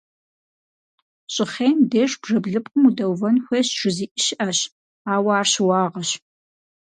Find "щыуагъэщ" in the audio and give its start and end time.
5.51-6.09